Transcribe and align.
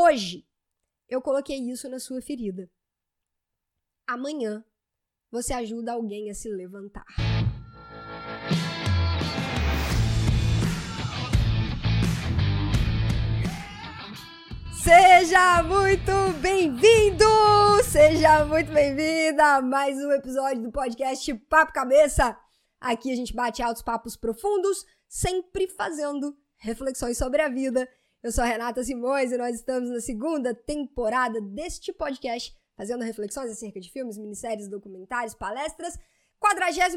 Hoje, 0.00 0.46
eu 1.08 1.20
coloquei 1.20 1.56
isso 1.56 1.88
na 1.88 1.98
sua 1.98 2.22
ferida. 2.22 2.70
Amanhã, 4.06 4.64
você 5.28 5.52
ajuda 5.52 5.92
alguém 5.92 6.30
a 6.30 6.34
se 6.34 6.48
levantar. 6.48 7.04
Seja 14.80 15.64
muito 15.64 16.12
bem-vindo! 16.40 17.24
Seja 17.82 18.44
muito 18.44 18.70
bem-vinda 18.70 19.56
a 19.56 19.60
mais 19.60 19.98
um 19.98 20.12
episódio 20.12 20.62
do 20.62 20.70
podcast 20.70 21.34
Papo 21.50 21.72
Cabeça. 21.72 22.38
Aqui 22.80 23.10
a 23.10 23.16
gente 23.16 23.34
bate 23.34 23.60
altos 23.64 23.82
papos 23.82 24.16
profundos, 24.16 24.86
sempre 25.08 25.66
fazendo 25.66 26.38
reflexões 26.56 27.18
sobre 27.18 27.42
a 27.42 27.48
vida 27.48 27.88
eu 28.22 28.32
sou 28.32 28.42
a 28.42 28.46
Renata 28.46 28.82
Simões 28.82 29.30
e 29.30 29.38
nós 29.38 29.54
estamos 29.54 29.90
na 29.90 30.00
segunda 30.00 30.52
temporada 30.52 31.40
deste 31.40 31.92
podcast, 31.92 32.52
fazendo 32.76 33.04
reflexões 33.04 33.50
acerca 33.50 33.78
de 33.78 33.92
filmes, 33.92 34.18
minisséries, 34.18 34.68
documentários, 34.68 35.34
palestras. 35.34 35.96
43 36.40 36.96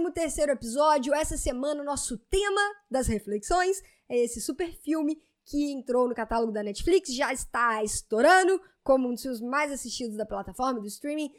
episódio. 0.49 1.13
Essa 1.13 1.37
semana, 1.37 1.83
nosso 1.83 2.17
tema 2.17 2.61
das 2.89 3.07
reflexões 3.07 3.81
é 4.09 4.17
esse 4.17 4.41
super 4.41 4.71
filme 4.81 5.21
que 5.45 5.71
entrou 5.71 6.07
no 6.07 6.15
catálogo 6.15 6.51
da 6.51 6.63
Netflix, 6.63 7.13
já 7.13 7.33
está 7.33 7.83
estourando 7.83 8.61
como 8.83 9.07
um 9.07 9.13
dos 9.13 9.21
filmes 9.21 9.41
mais 9.41 9.71
assistidos 9.71 10.17
da 10.17 10.25
plataforma, 10.25 10.79
do 10.79 10.87
streaming, 10.87 11.31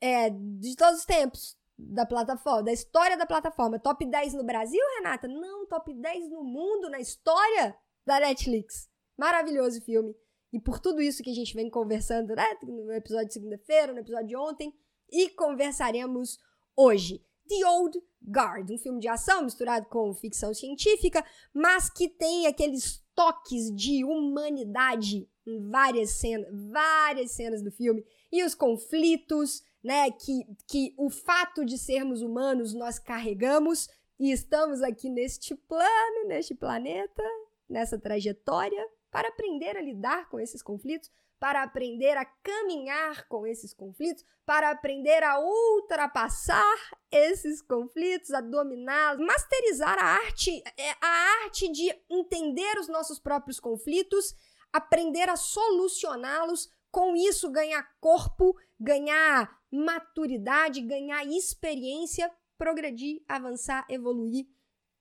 é, 0.00 0.30
de 0.30 0.74
todos 0.76 1.00
os 1.00 1.04
tempos 1.04 1.56
da 1.76 2.04
plataforma, 2.04 2.64
da 2.64 2.72
história 2.72 3.16
da 3.16 3.26
plataforma. 3.26 3.78
Top 3.78 4.04
10 4.04 4.34
no 4.34 4.44
Brasil, 4.44 4.82
Renata? 4.96 5.28
Não, 5.28 5.66
top 5.66 5.94
10 5.94 6.30
no 6.30 6.42
mundo, 6.42 6.90
na 6.90 6.98
história 6.98 7.76
da 8.04 8.18
Netflix. 8.20 8.87
Maravilhoso 9.18 9.82
filme. 9.82 10.14
E 10.52 10.60
por 10.60 10.78
tudo 10.78 11.02
isso 11.02 11.22
que 11.22 11.30
a 11.30 11.34
gente 11.34 11.54
vem 11.54 11.68
conversando, 11.68 12.34
né? 12.34 12.46
No 12.62 12.92
episódio 12.92 13.28
de 13.28 13.34
segunda-feira, 13.34 13.92
no 13.92 13.98
episódio 13.98 14.28
de 14.28 14.36
ontem. 14.36 14.72
E 15.10 15.28
conversaremos 15.30 16.38
hoje. 16.76 17.22
The 17.48 17.66
Old 17.66 17.98
Guard, 18.22 18.70
um 18.70 18.78
filme 18.78 19.00
de 19.00 19.08
ação 19.08 19.42
misturado 19.42 19.86
com 19.86 20.14
ficção 20.14 20.52
científica, 20.52 21.24
mas 21.52 21.88
que 21.88 22.08
tem 22.08 22.46
aqueles 22.46 23.02
toques 23.14 23.74
de 23.74 24.04
humanidade 24.04 25.28
em 25.46 25.68
várias 25.70 26.10
cenas, 26.10 26.46
várias 26.70 27.32
cenas 27.32 27.62
do 27.62 27.72
filme 27.72 28.04
e 28.30 28.44
os 28.44 28.54
conflitos, 28.54 29.62
né, 29.82 30.10
que, 30.10 30.44
que 30.66 30.94
o 30.98 31.08
fato 31.08 31.64
de 31.64 31.78
sermos 31.78 32.20
humanos 32.20 32.74
nós 32.74 32.98
carregamos 32.98 33.88
e 34.20 34.30
estamos 34.30 34.82
aqui 34.82 35.08
neste 35.08 35.54
plano, 35.54 36.28
neste 36.28 36.54
planeta, 36.54 37.22
nessa 37.66 37.98
trajetória 37.98 38.86
para 39.10 39.28
aprender 39.28 39.76
a 39.76 39.82
lidar 39.82 40.28
com 40.28 40.38
esses 40.38 40.62
conflitos, 40.62 41.10
para 41.38 41.62
aprender 41.62 42.16
a 42.16 42.24
caminhar 42.24 43.28
com 43.28 43.46
esses 43.46 43.72
conflitos, 43.72 44.24
para 44.44 44.70
aprender 44.70 45.22
a 45.22 45.38
ultrapassar 45.38 46.76
esses 47.10 47.62
conflitos, 47.62 48.32
a 48.32 48.40
dominá-los, 48.40 49.24
masterizar 49.24 49.98
a 49.98 50.04
arte, 50.04 50.62
é, 50.76 50.90
a 51.00 51.42
arte 51.44 51.70
de 51.70 51.94
entender 52.10 52.78
os 52.78 52.88
nossos 52.88 53.18
próprios 53.18 53.60
conflitos, 53.60 54.34
aprender 54.72 55.28
a 55.28 55.36
solucioná-los, 55.36 56.70
com 56.90 57.14
isso 57.14 57.50
ganhar 57.50 57.86
corpo, 58.00 58.56
ganhar 58.80 59.56
maturidade, 59.70 60.80
ganhar 60.80 61.24
experiência, 61.24 62.30
progredir, 62.56 63.22
avançar, 63.28 63.86
evoluir, 63.88 64.46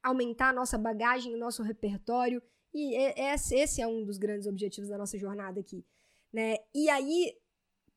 aumentar 0.03 0.49
a 0.49 0.53
nossa 0.53 0.77
bagagem, 0.77 1.33
o 1.33 1.39
nosso 1.39 1.63
repertório 1.63 2.43
e 2.77 2.95
esse 3.55 3.81
é 3.81 3.87
um 3.87 4.03
dos 4.03 4.17
grandes 4.17 4.45
objetivos 4.45 4.89
da 4.89 4.97
nossa 4.97 5.17
jornada 5.17 5.59
aqui, 5.59 5.83
né? 6.31 6.57
E 6.75 6.89
aí, 6.89 7.35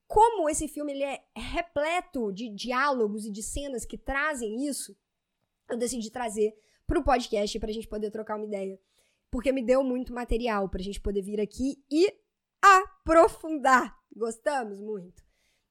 como 0.06 0.48
esse 0.48 0.66
filme 0.66 0.92
ele 0.92 1.04
é 1.04 1.22
repleto 1.36 2.32
de 2.32 2.48
diálogos 2.48 3.26
e 3.26 3.30
de 3.30 3.42
cenas 3.42 3.84
que 3.84 3.98
trazem 3.98 4.66
isso, 4.66 4.96
eu 5.68 5.76
decidi 5.76 6.10
trazer 6.10 6.56
para 6.86 6.98
o 6.98 7.04
podcast 7.04 7.58
para 7.58 7.70
a 7.70 7.72
gente 7.72 7.86
poder 7.86 8.10
trocar 8.10 8.36
uma 8.36 8.46
ideia, 8.46 8.80
porque 9.30 9.52
me 9.52 9.62
deu 9.62 9.84
muito 9.84 10.14
material 10.14 10.68
para 10.68 10.80
a 10.80 10.84
gente 10.84 11.00
poder 11.00 11.22
vir 11.22 11.40
aqui 11.40 11.84
e 11.90 12.12
aprofundar. 12.62 13.96
Gostamos 14.16 14.80
muito. 14.80 15.22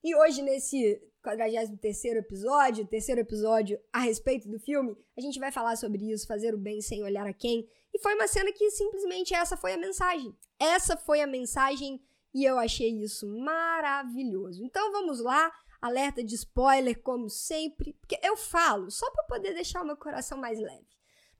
E 0.04 0.16
hoje 0.16 0.42
nesse 0.42 1.02
43 1.22 2.06
episódio, 2.18 2.88
terceiro 2.88 3.22
episódio 3.22 3.80
a 3.92 4.00
respeito 4.00 4.48
do 4.50 4.60
filme, 4.60 4.96
a 5.18 5.22
gente 5.22 5.40
vai 5.40 5.52
falar 5.52 5.76
sobre 5.76 6.12
isso, 6.12 6.28
fazer 6.28 6.54
o 6.54 6.58
bem 6.58 6.82
sem 6.82 7.04
olhar 7.04 7.28
a 7.28 7.34
quem, 7.34 7.68
e 7.94 8.00
foi 8.00 8.16
uma 8.16 8.28
cena 8.28 8.52
que 8.52 8.70
simplesmente 8.72 9.34
essa 9.34 9.58
foi 9.58 9.74
a 9.74 9.78
mensagem. 9.78 10.36
Essa 10.60 10.96
foi 10.96 11.22
a 11.22 11.28
mensagem 11.28 12.02
e 12.34 12.46
eu 12.46 12.58
achei 12.58 12.90
isso 13.02 13.28
maravilhoso. 13.28 14.64
Então 14.64 14.92
vamos 14.92 15.20
lá, 15.20 15.52
alerta 15.82 16.24
de 16.24 16.36
spoiler 16.36 17.02
como 17.02 17.30
sempre, 17.30 17.94
porque 17.94 18.20
eu 18.24 18.38
falo 18.38 18.92
só 18.92 19.10
para 19.12 19.24
poder 19.24 19.54
deixar 19.54 19.82
o 19.82 19.86
meu 19.86 19.98
coração 19.98 20.38
mais 20.38 20.60
leve. 20.60 20.88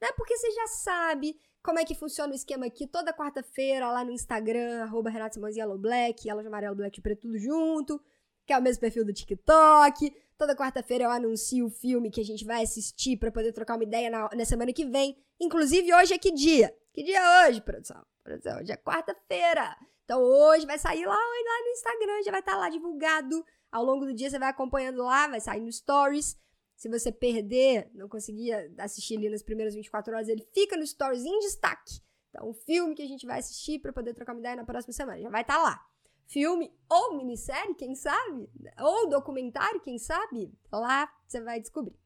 Né? 0.00 0.08
Porque 0.16 0.36
você 0.36 0.50
já 0.50 0.66
sabe 0.66 1.38
como 1.62 1.78
é 1.78 1.84
que 1.84 1.94
funciona 1.94 2.32
o 2.32 2.36
esquema 2.36 2.66
aqui 2.66 2.86
toda 2.86 3.12
quarta-feira 3.12 3.90
lá 3.90 4.02
no 4.02 4.12
Instagram, 4.12 4.82
arroba 4.82 5.10
Yellow 5.10 5.78
Black, 5.78 6.22
de 6.22 6.30
amarelo, 6.30 6.74
black 6.74 6.94
de 6.96 7.02
preto, 7.02 7.22
tudo 7.22 7.38
junto, 7.38 8.00
que 8.50 8.54
é 8.54 8.58
o 8.58 8.62
mesmo 8.62 8.80
perfil 8.80 9.04
do 9.04 9.12
TikTok. 9.12 10.12
Toda 10.36 10.56
quarta-feira 10.56 11.04
eu 11.04 11.10
anuncio 11.10 11.66
o 11.66 11.70
filme 11.70 12.10
que 12.10 12.20
a 12.20 12.24
gente 12.24 12.44
vai 12.44 12.64
assistir 12.64 13.16
para 13.16 13.30
poder 13.30 13.52
trocar 13.52 13.76
uma 13.76 13.84
ideia 13.84 14.10
na, 14.10 14.28
na 14.34 14.44
semana 14.44 14.72
que 14.72 14.84
vem. 14.84 15.16
Inclusive, 15.38 15.94
hoje 15.94 16.14
é 16.14 16.18
que 16.18 16.32
dia? 16.32 16.76
Que 16.92 17.04
dia 17.04 17.20
é 17.20 17.48
hoje, 17.48 17.60
produção? 17.60 18.04
Produção, 18.24 18.58
hoje 18.58 18.72
é 18.72 18.76
quarta-feira. 18.76 19.76
Então, 20.04 20.20
hoje 20.20 20.66
vai 20.66 20.80
sair 20.80 21.06
lá, 21.06 21.14
lá 21.14 21.62
no 21.62 21.68
Instagram, 21.68 22.22
já 22.24 22.32
vai 22.32 22.40
estar 22.40 22.54
tá 22.54 22.58
lá 22.58 22.68
divulgado. 22.68 23.44
Ao 23.70 23.84
longo 23.84 24.04
do 24.04 24.12
dia 24.12 24.28
você 24.28 24.36
vai 24.36 24.48
acompanhando 24.48 25.00
lá, 25.04 25.28
vai 25.28 25.40
sair 25.40 25.60
no 25.60 25.70
Stories. 25.70 26.36
Se 26.74 26.88
você 26.88 27.12
perder, 27.12 27.88
não 27.94 28.08
conseguia 28.08 28.68
assistir 28.78 29.16
ali 29.16 29.30
nas 29.30 29.44
primeiras 29.44 29.76
24 29.76 30.12
horas, 30.12 30.28
ele 30.28 30.44
fica 30.52 30.76
no 30.76 30.84
Stories 30.84 31.24
em 31.24 31.38
destaque. 31.38 32.00
Então, 32.30 32.48
o 32.48 32.52
filme 32.52 32.96
que 32.96 33.02
a 33.02 33.06
gente 33.06 33.24
vai 33.24 33.38
assistir 33.38 33.78
para 33.78 33.92
poder 33.92 34.12
trocar 34.12 34.32
uma 34.32 34.40
ideia 34.40 34.56
na 34.56 34.64
próxima 34.64 34.92
semana 34.92 35.20
já 35.20 35.30
vai 35.30 35.42
estar 35.42 35.54
tá 35.54 35.62
lá. 35.62 35.89
Filme 36.30 36.72
ou 36.88 37.16
minissérie, 37.16 37.74
quem 37.74 37.96
sabe? 37.96 38.48
Ou 38.80 39.08
documentário, 39.08 39.80
quem 39.80 39.98
sabe? 39.98 40.56
Lá 40.70 41.12
você 41.26 41.40
vai 41.40 41.60
descobrir. 41.60 41.98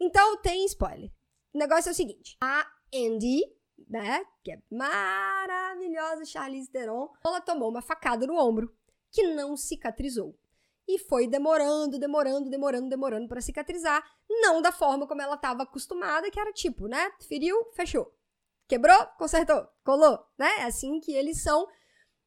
Então, 0.00 0.36
tem 0.40 0.64
spoiler. 0.66 1.10
O 1.52 1.58
negócio 1.58 1.88
é 1.88 1.92
o 1.92 1.94
seguinte: 1.94 2.36
a 2.40 2.64
Andy, 2.94 3.42
né, 3.88 4.24
que 4.44 4.52
é 4.52 4.62
maravilhosa 4.70 6.24
Charlize 6.24 6.70
Theron, 6.70 7.10
ela 7.24 7.40
tomou 7.40 7.68
uma 7.68 7.82
facada 7.82 8.28
no 8.28 8.38
ombro 8.38 8.72
que 9.10 9.24
não 9.34 9.56
cicatrizou. 9.56 10.38
E 10.86 10.96
foi 10.96 11.26
demorando, 11.26 11.98
demorando, 11.98 12.48
demorando, 12.48 12.88
demorando 12.88 13.28
para 13.28 13.40
cicatrizar, 13.40 14.02
não 14.28 14.62
da 14.62 14.70
forma 14.70 15.06
como 15.06 15.20
ela 15.20 15.34
estava 15.34 15.64
acostumada, 15.64 16.30
que 16.30 16.38
era 16.38 16.52
tipo, 16.52 16.86
né, 16.86 17.10
feriu, 17.26 17.56
fechou. 17.72 18.14
Quebrou, 18.68 19.06
consertou, 19.18 19.66
colou, 19.82 20.18
né? 20.38 20.60
É 20.60 20.64
assim 20.64 21.00
que 21.00 21.12
eles 21.12 21.42
são. 21.42 21.66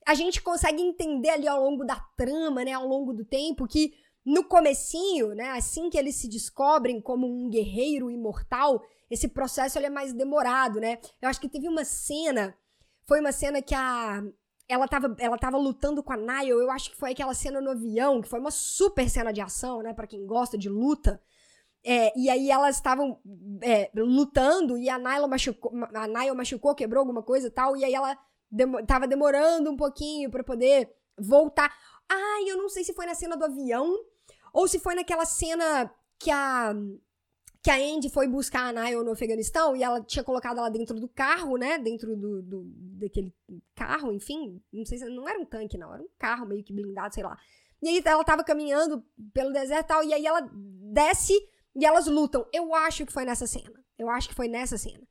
A 0.06 0.14
gente 0.14 0.42
consegue 0.42 0.82
entender 0.82 1.30
ali 1.30 1.48
ao 1.48 1.64
longo 1.64 1.86
da 1.86 1.96
trama, 2.18 2.64
né, 2.64 2.74
ao 2.74 2.88
longo 2.88 3.14
do 3.14 3.24
tempo 3.24 3.68
que 3.68 3.94
no 4.26 4.44
comecinho, 4.44 5.34
né, 5.34 5.50
assim 5.52 5.90
que 5.90 5.98
eles 5.98 6.16
se 6.16 6.28
descobrem 6.28 7.02
como 7.02 7.28
um 7.28 7.50
guerreiro 7.50 8.10
imortal, 8.10 8.82
esse 9.10 9.28
processo 9.28 9.78
ele 9.78 9.88
é 9.88 9.90
mais 9.90 10.14
demorado, 10.14 10.80
né? 10.80 11.00
Eu 11.22 11.28
acho 11.28 11.40
que 11.40 11.50
teve 11.50 11.68
uma 11.68 11.84
cena, 11.84 12.56
foi 13.06 13.20
uma 13.20 13.32
cena 13.32 13.62
que 13.62 13.76
a 13.76 14.24
ela 14.70 14.88
tava, 14.88 15.14
ela 15.20 15.38
tava 15.38 15.58
lutando 15.58 16.02
com 16.02 16.14
a 16.14 16.18
Nile, 16.18 16.52
eu 16.52 16.72
acho 16.72 16.92
que 16.92 16.96
foi 16.96 17.12
aquela 17.12 17.34
cena 17.34 17.60
no 17.60 17.72
avião, 17.72 18.22
que 18.22 18.30
foi 18.30 18.40
uma 18.40 18.52
super 18.52 19.10
cena 19.10 19.34
de 19.34 19.42
ação, 19.42 19.82
né, 19.82 19.94
para 19.94 20.08
quem 20.08 20.26
gosta 20.26 20.58
de 20.58 20.70
luta. 20.70 21.22
É, 21.84 22.18
e 22.18 22.30
aí 22.30 22.50
elas 22.50 22.78
estavam 22.78 23.20
é, 23.62 23.92
lutando 23.94 24.78
e 24.78 24.88
a 24.88 24.98
Nile 24.98 25.28
machucou, 25.28 25.74
a 25.94 26.08
Nile 26.08 26.36
machucou, 26.36 26.76
quebrou 26.76 27.02
alguma 27.02 27.22
coisa 27.22 27.48
e 27.48 27.52
tal, 27.52 27.76
e 27.76 27.84
aí 27.84 27.94
ela 27.94 28.18
tava 28.88 29.08
demorando 29.08 29.70
um 29.72 29.78
pouquinho 29.78 30.30
para 30.30 30.44
poder 30.44 30.94
voltar. 31.18 31.74
Ai, 32.10 32.50
eu 32.50 32.58
não 32.58 32.70
sei 32.70 32.84
se 32.84 32.94
foi 32.94 33.06
na 33.06 33.16
cena 33.16 33.38
do 33.38 33.46
avião 33.46 33.98
ou 34.54 34.68
se 34.68 34.80
foi 34.80 34.96
naquela 34.96 35.26
cena 35.26 35.94
que 36.20 36.30
a 36.30 36.74
que 37.64 37.70
a 37.70 37.76
Andy 37.76 38.10
foi 38.10 38.28
buscar 38.28 38.70
a 38.70 38.74
Nile 38.74 39.04
no 39.04 39.12
Afeganistão 39.12 39.76
e 39.76 39.84
ela 39.84 40.02
tinha 40.02 40.24
colocado 40.24 40.58
ela 40.58 40.70
dentro 40.70 41.00
do 41.00 41.08
carro, 41.08 41.58
né? 41.58 41.78
Dentro 41.78 42.18
do, 42.18 42.42
do 42.42 42.64
daquele 43.00 43.32
carro, 43.76 44.12
enfim. 44.12 44.60
Não 44.74 44.84
sei 44.84 44.98
se 44.98 45.06
não 45.06 45.30
era 45.30 45.40
um 45.40 45.46
tanque, 45.46 45.78
não. 45.78 45.94
Era 45.94 46.02
um 46.02 46.10
carro 46.18 46.48
meio 46.48 46.64
que 46.64 46.74
blindado, 46.74 47.14
sei 47.14 47.24
lá. 47.24 47.38
E 47.82 47.88
aí 47.88 48.02
ela 48.04 48.24
tava 48.24 48.44
caminhando 48.44 49.04
pelo 49.32 49.54
deserto 49.54 49.86
e 49.86 49.88
tal, 49.88 50.04
e 50.04 50.14
aí 50.14 50.26
ela 50.26 50.50
desce 50.54 51.34
e 51.76 51.86
elas 51.86 52.08
lutam. 52.08 52.48
Eu 52.52 52.74
acho 52.74 53.06
que 53.06 53.14
foi 53.14 53.26
nessa 53.26 53.46
cena. 53.46 53.72
Eu 53.98 54.10
acho 54.10 54.30
que 54.30 54.36
foi 54.36 54.48
nessa 54.48 54.78
cena. 54.78 55.08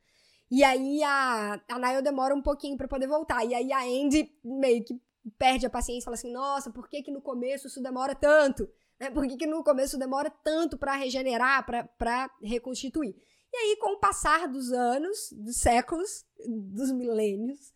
E 0.51 0.63
aí 0.63 1.01
a, 1.01 1.61
a 1.69 1.79
Nile 1.79 2.01
demora 2.01 2.35
um 2.35 2.41
pouquinho 2.41 2.75
para 2.77 2.87
poder 2.87 3.07
voltar. 3.07 3.45
E 3.45 3.55
aí 3.55 3.71
a 3.71 3.83
Andy 3.83 4.29
meio 4.43 4.83
que 4.83 5.01
perde 5.37 5.65
a 5.65 5.69
paciência 5.69 6.01
e 6.01 6.03
fala 6.03 6.15
assim: 6.15 6.31
Nossa, 6.31 6.69
por 6.69 6.89
que 6.89 7.01
que 7.01 7.11
no 7.11 7.21
começo 7.21 7.67
isso 7.67 7.81
demora 7.81 8.13
tanto? 8.13 8.69
Né? 8.99 9.09
Por 9.09 9.25
que, 9.25 9.35
que 9.35 9.47
no 9.47 9.63
começo 9.63 9.97
demora 9.97 10.29
tanto 10.29 10.77
para 10.77 10.95
regenerar, 10.95 11.65
para 11.97 12.29
reconstituir? 12.43 13.15
E 13.51 13.57
aí, 13.57 13.77
com 13.77 13.95
o 13.95 13.99
passar 13.99 14.47
dos 14.47 14.71
anos, 14.71 15.33
dos 15.33 15.57
séculos, 15.57 16.23
dos 16.47 16.91
milênios, 16.91 17.73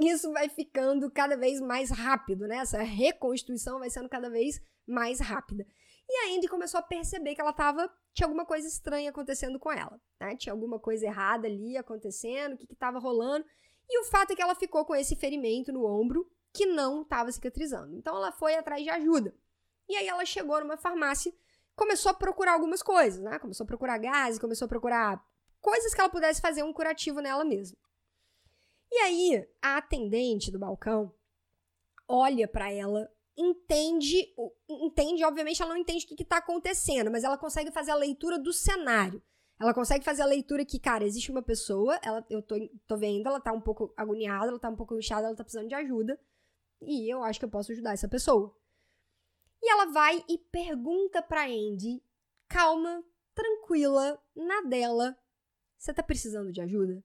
isso 0.00 0.32
vai 0.32 0.48
ficando 0.48 1.08
cada 1.10 1.36
vez 1.36 1.60
mais 1.60 1.90
rápido, 1.90 2.48
né? 2.48 2.56
Essa 2.56 2.82
reconstituição 2.82 3.78
vai 3.78 3.88
sendo 3.88 4.08
cada 4.08 4.28
vez 4.28 4.60
mais 4.86 5.20
rápida. 5.20 5.64
E 6.08 6.16
a 6.16 6.36
Andy 6.36 6.48
começou 6.48 6.78
a 6.78 6.82
perceber 6.82 7.34
que 7.34 7.40
ela 7.40 7.52
tava. 7.52 7.90
Tinha 8.12 8.26
alguma 8.26 8.44
coisa 8.44 8.68
estranha 8.68 9.10
acontecendo 9.10 9.58
com 9.58 9.72
ela, 9.72 10.00
né? 10.20 10.36
Tinha 10.36 10.52
alguma 10.52 10.78
coisa 10.78 11.06
errada 11.06 11.46
ali 11.46 11.76
acontecendo, 11.76 12.54
o 12.54 12.56
que, 12.56 12.66
que 12.66 12.76
tava 12.76 12.98
rolando. 12.98 13.44
E 13.88 14.00
o 14.00 14.04
fato 14.04 14.32
é 14.32 14.36
que 14.36 14.42
ela 14.42 14.54
ficou 14.54 14.84
com 14.84 14.94
esse 14.94 15.16
ferimento 15.16 15.72
no 15.72 15.84
ombro 15.84 16.30
que 16.52 16.66
não 16.66 17.02
estava 17.02 17.32
cicatrizando. 17.32 17.96
Então 17.96 18.16
ela 18.16 18.30
foi 18.32 18.54
atrás 18.54 18.82
de 18.82 18.90
ajuda. 18.90 19.34
E 19.88 19.96
aí 19.96 20.06
ela 20.06 20.24
chegou 20.24 20.60
numa 20.60 20.76
farmácia, 20.76 21.32
começou 21.74 22.10
a 22.10 22.14
procurar 22.14 22.52
algumas 22.52 22.82
coisas, 22.82 23.22
né? 23.22 23.38
Começou 23.38 23.64
a 23.64 23.66
procurar 23.66 23.98
gás, 23.98 24.38
começou 24.38 24.66
a 24.66 24.68
procurar 24.68 25.22
coisas 25.60 25.94
que 25.94 26.00
ela 26.00 26.08
pudesse 26.08 26.40
fazer 26.40 26.62
um 26.62 26.72
curativo 26.72 27.20
nela 27.20 27.44
mesma. 27.44 27.76
E 28.90 28.96
aí 28.98 29.48
a 29.60 29.78
atendente 29.78 30.50
do 30.50 30.58
balcão 30.58 31.12
olha 32.06 32.46
para 32.46 32.70
ela, 32.70 33.10
entende, 33.36 34.34
entende, 34.68 35.24
obviamente 35.24 35.60
ela 35.60 35.72
não 35.72 35.80
entende 35.80 36.04
o 36.04 36.16
que 36.16 36.22
está 36.22 36.38
acontecendo, 36.38 37.10
mas 37.10 37.24
ela 37.24 37.38
consegue 37.38 37.70
fazer 37.70 37.90
a 37.90 37.96
leitura 37.96 38.38
do 38.38 38.52
cenário. 38.52 39.22
Ela 39.58 39.72
consegue 39.72 40.04
fazer 40.04 40.22
a 40.22 40.26
leitura 40.26 40.64
que, 40.64 40.78
cara, 40.78 41.04
existe 41.04 41.30
uma 41.30 41.42
pessoa, 41.42 41.98
ela, 42.02 42.24
eu 42.28 42.42
tô, 42.42 42.56
tô 42.86 42.96
vendo, 42.96 43.26
ela 43.26 43.40
tá 43.40 43.52
um 43.52 43.60
pouco 43.60 43.92
agoniada, 43.96 44.48
ela 44.48 44.58
tá 44.58 44.68
um 44.68 44.76
pouco 44.76 44.96
inchada, 44.98 45.26
ela 45.26 45.36
tá 45.36 45.44
precisando 45.44 45.68
de 45.68 45.74
ajuda. 45.74 46.18
E 46.82 47.12
eu 47.12 47.22
acho 47.22 47.38
que 47.38 47.44
eu 47.44 47.50
posso 47.50 47.72
ajudar 47.72 47.92
essa 47.92 48.08
pessoa. 48.08 48.54
E 49.62 49.70
ela 49.70 49.86
vai 49.86 50.22
e 50.28 50.38
pergunta 50.38 51.22
pra 51.22 51.46
Andy, 51.46 52.02
calma, 52.48 53.02
tranquila, 53.34 54.20
na 54.34 54.62
dela, 54.62 55.16
você 55.78 55.94
tá 55.94 56.02
precisando 56.02 56.52
de 56.52 56.60
ajuda? 56.60 57.02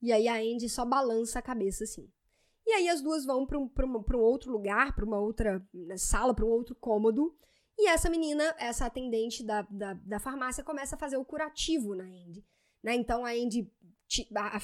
E 0.00 0.12
aí 0.12 0.26
a 0.26 0.36
Andy 0.36 0.68
só 0.68 0.84
balança 0.84 1.38
a 1.38 1.42
cabeça 1.42 1.84
assim. 1.84 2.10
E 2.68 2.72
aí 2.72 2.88
as 2.90 3.00
duas 3.00 3.24
vão 3.24 3.46
para 3.46 3.58
um, 3.58 3.62
um, 3.64 4.04
um 4.14 4.20
outro 4.20 4.52
lugar, 4.52 4.94
para 4.94 5.02
uma 5.02 5.18
outra 5.18 5.66
né, 5.72 5.96
sala, 5.96 6.34
para 6.34 6.44
um 6.44 6.50
outro 6.50 6.74
cômodo. 6.74 7.34
E 7.78 7.88
essa 7.88 8.10
menina, 8.10 8.54
essa 8.58 8.84
atendente 8.84 9.42
da, 9.42 9.62
da, 9.62 9.94
da, 9.94 10.20
farmácia, 10.20 10.62
começa 10.62 10.94
a 10.94 10.98
fazer 10.98 11.16
o 11.16 11.24
curativo 11.24 11.94
na 11.94 12.04
Andy. 12.04 12.44
Né? 12.82 12.94
Então 12.94 13.24
a 13.24 13.30
Andy 13.30 13.72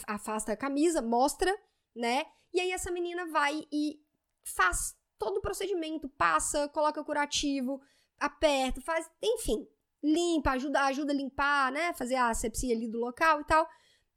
afasta 0.07 0.53
a 0.53 0.57
camisa, 0.57 1.01
mostra, 1.01 1.51
né? 1.97 2.27
E 2.53 2.61
aí 2.61 2.73
essa 2.73 2.91
menina 2.91 3.27
vai 3.29 3.67
e 3.73 3.99
faz 4.45 4.95
todo 5.19 5.39
o 5.39 5.41
procedimento, 5.41 6.07
passa, 6.07 6.69
coloca 6.69 7.01
o 7.01 7.05
curativo, 7.07 7.81
aperta, 8.21 8.83
faz, 8.83 9.11
enfim, 9.23 9.67
limpa, 10.03 10.51
ajuda, 10.51 10.83
ajuda 10.83 11.13
a 11.15 11.17
limpar, 11.17 11.73
né? 11.73 11.95
Fazer 11.95 12.17
a 12.17 12.29
asepsia 12.29 12.77
ali 12.77 12.87
do 12.87 12.99
local 12.99 13.41
e 13.41 13.45
tal. 13.45 13.67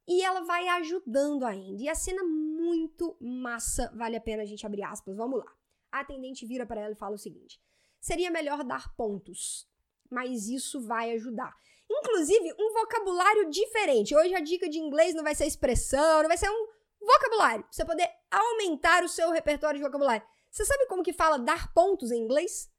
E 0.05 0.21
ela 0.21 0.41
vai 0.41 0.67
ajudando 0.67 1.43
a 1.43 1.51
Andy. 1.51 1.85
E 1.85 1.89
a 1.89 1.95
cena 1.95 2.21
muito 2.67 3.17
massa, 3.19 3.91
vale 3.95 4.15
a 4.15 4.21
pena 4.21 4.43
a 4.43 4.45
gente 4.45 4.65
abrir 4.65 4.83
aspas. 4.83 5.15
Vamos 5.15 5.39
lá. 5.39 5.51
A 5.91 6.01
atendente 6.01 6.45
vira 6.45 6.65
para 6.65 6.81
ela 6.81 6.93
e 6.93 6.97
fala 6.97 7.15
o 7.15 7.19
seguinte: 7.19 7.59
seria 7.99 8.29
melhor 8.29 8.63
dar 8.63 8.93
pontos, 8.95 9.67
mas 10.09 10.47
isso 10.47 10.85
vai 10.85 11.11
ajudar. 11.13 11.55
Inclusive, 11.89 12.53
um 12.59 12.73
vocabulário 12.73 13.49
diferente. 13.49 14.15
Hoje 14.15 14.35
a 14.35 14.41
dica 14.41 14.69
de 14.69 14.77
inglês 14.77 15.15
não 15.15 15.23
vai 15.23 15.33
ser 15.33 15.45
expressão, 15.45 16.21
não 16.21 16.27
vai 16.27 16.37
ser 16.37 16.49
um 16.49 16.67
vocabulário. 16.99 17.65
Você 17.71 17.85
poder 17.85 18.09
aumentar 18.29 19.03
o 19.03 19.09
seu 19.09 19.31
repertório 19.31 19.79
de 19.79 19.85
vocabulário. 19.85 20.25
Você 20.51 20.65
sabe 20.65 20.87
como 20.87 21.03
que 21.03 21.13
fala 21.13 21.39
dar 21.39 21.73
pontos 21.73 22.11
em 22.11 22.21
inglês? 22.21 22.69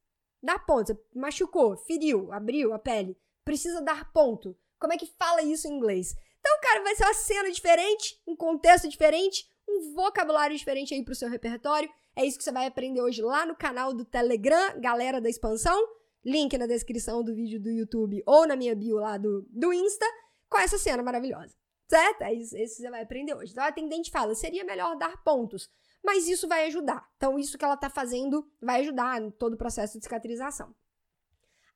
Dar 0.42 0.58
pontos. 0.66 0.94
Machucou, 1.14 1.76
feriu, 1.76 2.30
abriu 2.32 2.74
a 2.74 2.78
pele. 2.78 3.18
Precisa 3.44 3.80
dar 3.80 4.12
ponto. 4.12 4.56
Como 4.78 4.92
é 4.92 4.98
que 4.98 5.06
fala 5.06 5.42
isso 5.42 5.66
em 5.66 5.72
inglês? 5.72 6.14
Então, 6.38 6.60
cara, 6.60 6.82
vai 6.82 6.94
ser 6.94 7.04
uma 7.04 7.14
cena 7.14 7.50
diferente, 7.50 8.20
um 8.26 8.36
contexto 8.36 8.88
diferente, 8.88 9.48
um 9.68 9.94
vocabulário 9.94 10.56
diferente 10.56 10.94
aí 10.94 11.04
pro 11.04 11.14
seu 11.14 11.28
repertório. 11.28 11.88
É 12.16 12.24
isso 12.24 12.38
que 12.38 12.44
você 12.44 12.52
vai 12.52 12.66
aprender 12.66 13.00
hoje 13.00 13.22
lá 13.22 13.44
no 13.44 13.54
canal 13.54 13.92
do 13.92 14.04
Telegram, 14.04 14.80
galera 14.80 15.20
da 15.20 15.28
expansão. 15.28 15.78
Link 16.24 16.56
na 16.58 16.66
descrição 16.66 17.22
do 17.22 17.34
vídeo 17.34 17.60
do 17.60 17.70
YouTube 17.70 18.22
ou 18.26 18.46
na 18.46 18.56
minha 18.56 18.74
bio 18.74 18.96
lá 18.96 19.16
do, 19.16 19.46
do 19.48 19.72
Insta, 19.72 20.04
com 20.48 20.58
essa 20.58 20.76
cena 20.76 21.02
maravilhosa. 21.02 21.54
Certo? 21.86 22.22
É 22.22 22.34
isso, 22.34 22.56
isso 22.56 22.76
você 22.76 22.90
vai 22.90 23.02
aprender 23.02 23.34
hoje. 23.34 23.52
Então 23.52 23.64
a 23.64 23.68
atendente 23.68 24.10
fala: 24.10 24.34
seria 24.34 24.64
melhor 24.64 24.96
dar 24.96 25.22
pontos, 25.22 25.70
mas 26.04 26.28
isso 26.28 26.48
vai 26.48 26.66
ajudar. 26.66 27.08
Então, 27.16 27.38
isso 27.38 27.56
que 27.56 27.64
ela 27.64 27.76
tá 27.76 27.88
fazendo 27.88 28.50
vai 28.60 28.80
ajudar 28.80 29.22
em 29.22 29.30
todo 29.30 29.54
o 29.54 29.58
processo 29.58 29.98
de 29.98 30.04
cicatrização. 30.04 30.74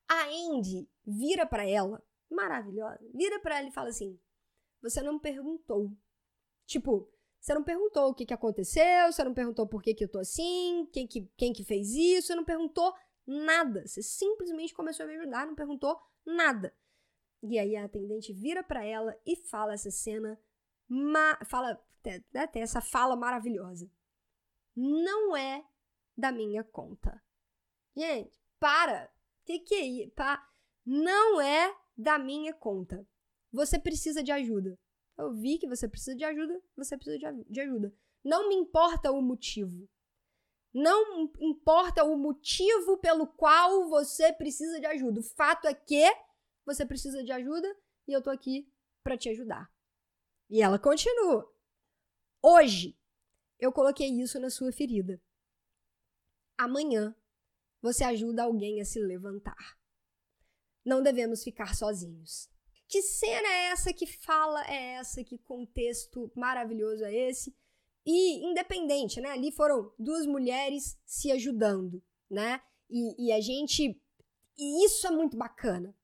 A 0.09 0.25
Andy 0.25 0.89
vira 1.07 1.47
para 1.47 1.67
ela, 1.67 2.03
maravilhosa, 2.31 2.99
vira 3.15 3.41
para 3.41 3.59
ela 3.59 3.69
e 3.69 3.73
fala 3.73 3.89
assim: 3.89 4.19
você 4.83 5.03
não 5.03 5.19
perguntou. 5.19 5.91
Tipo, 6.67 7.12
você 7.43 7.55
não 7.55 7.65
perguntou 7.65 8.09
o 8.09 8.15
que, 8.15 8.25
que 8.25 8.33
aconteceu, 8.33 9.11
você 9.11 9.25
não 9.25 9.35
perguntou 9.35 9.67
por 9.67 9.83
que, 9.83 9.93
que 9.95 10.05
eu 10.05 10.09
tô 10.09 10.21
assim, 10.21 10.89
quem 10.93 11.09
que, 11.09 11.29
quem 11.37 11.53
que 11.53 11.65
fez 11.65 11.91
isso, 11.91 12.29
você 12.29 12.35
não 12.37 12.45
perguntou 12.45 12.95
nada. 13.27 13.85
Você 13.85 14.01
simplesmente 14.01 14.73
começou 14.73 15.03
a 15.05 15.09
me 15.09 15.17
ajudar, 15.17 15.45
não 15.45 15.57
perguntou 15.57 16.01
nada. 16.25 16.73
E 17.43 17.59
aí 17.59 17.75
a 17.75 17.85
atendente 17.85 18.33
vira 18.33 18.63
para 18.63 18.85
ela 18.85 19.21
e 19.27 19.35
fala 19.35 19.75
essa 19.75 19.91
cena, 19.91 20.41
fala 21.45 21.83
até, 21.99 22.23
até 22.33 22.61
essa 22.61 22.81
fala 22.81 23.17
maravilhosa. 23.17 23.91
Não 24.77 25.37
é 25.37 25.67
da 26.17 26.31
minha 26.31 26.63
conta. 26.63 27.21
Gente, 27.97 28.41
para. 28.61 29.13
Que 29.45 29.59
que 29.59 29.75
é 29.75 29.85
isso? 29.85 30.13
Não 30.87 31.41
é 31.41 31.77
da 31.97 32.21
minha 32.21 32.55
conta. 32.55 33.05
Você 33.51 33.81
precisa 33.81 34.23
de 34.23 34.31
ajuda. 34.31 34.79
Eu 35.23 35.33
vi 35.33 35.59
que 35.59 35.69
você 35.69 35.89
precisa 35.89 36.17
de 36.17 36.25
ajuda, 36.25 36.61
você 36.77 36.97
precisa 36.97 37.19
de, 37.49 37.61
ajuda. 37.61 37.95
Não 38.25 38.49
me 38.49 38.57
importa 38.57 39.13
o 39.13 39.23
motivo. 39.23 39.89
Não 40.75 41.31
importa 41.39 42.03
o 42.03 42.17
motivo 42.17 42.99
pelo 42.99 43.27
qual 43.27 43.89
você 43.89 44.33
precisa 44.33 44.81
de 44.81 44.87
ajuda. 44.87 45.21
O 45.21 45.35
fato 45.35 45.69
é 45.69 45.75
que 45.75 46.05
você 46.65 46.85
precisa 46.85 47.23
de 47.23 47.31
ajuda 47.31 47.69
e 48.09 48.13
eu 48.13 48.23
tô 48.23 48.31
aqui 48.31 48.69
para 49.03 49.17
te 49.17 49.29
ajudar. 49.29 49.73
E 50.51 50.61
ela 50.61 50.79
continua. 50.79 51.49
Hoje 52.43 52.99
eu 53.59 53.73
coloquei 53.73 54.09
isso 54.09 54.41
na 54.41 54.51
sua 54.51 54.73
ferida. 54.73 55.23
Amanhã 56.59 57.15
você 57.81 58.03
ajuda 58.03 58.43
alguém 58.43 58.81
a 58.81 58.85
se 58.85 58.99
levantar. 59.01 59.79
Não 60.85 61.03
devemos 61.03 61.45
ficar 61.45 61.77
sozinhos. 61.77 62.52
Que 62.93 63.01
cena 63.01 63.49
é 63.49 63.71
essa? 63.71 63.91
Que 63.91 64.07
fala 64.07 64.63
é 64.71 64.97
essa? 64.97 65.25
Que 65.25 65.39
contexto 65.39 66.31
maravilhoso 66.37 67.03
é 67.07 67.15
esse? 67.15 67.57
E 68.05 68.45
independente, 68.45 69.19
né? 69.19 69.31
Ali 69.31 69.51
foram 69.51 69.95
duas 69.99 70.27
mulheres 70.27 71.01
se 71.07 71.33
ajudando, 71.33 72.03
né? 72.29 72.61
E, 72.91 73.29
e 73.29 73.33
a 73.33 73.41
gente. 73.41 73.99
E 74.59 74.85
isso 74.85 75.07
é 75.07 75.11
muito 75.11 75.39
bacana. 75.39 75.97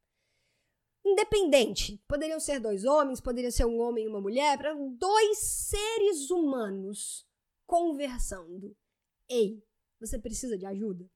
Independente. 1.04 2.02
Poderiam 2.08 2.40
ser 2.40 2.58
dois 2.58 2.86
homens, 2.86 3.20
poderia 3.20 3.50
ser 3.50 3.66
um 3.66 3.78
homem 3.80 4.06
e 4.06 4.08
uma 4.08 4.22
mulher, 4.22 4.58
dois 4.96 5.38
seres 5.40 6.30
humanos 6.30 7.28
conversando. 7.66 8.74
Ei, 9.28 9.62
você 10.00 10.18
precisa 10.18 10.56
de 10.56 10.64
ajuda? 10.64 11.06